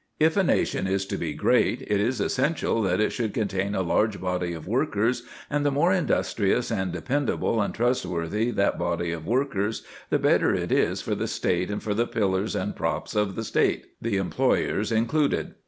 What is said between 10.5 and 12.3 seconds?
it is for the State and for the